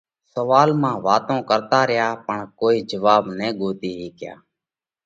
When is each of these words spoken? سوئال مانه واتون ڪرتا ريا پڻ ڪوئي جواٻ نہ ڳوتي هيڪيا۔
سوئال 0.33 0.69
مانه 0.81 1.01
واتون 1.05 1.39
ڪرتا 1.49 1.79
ريا 1.89 2.07
پڻ 2.25 2.37
ڪوئي 2.59 2.77
جواٻ 2.89 3.21
نہ 3.39 3.47
ڳوتي 3.59 3.91
هيڪيا۔ 3.99 4.33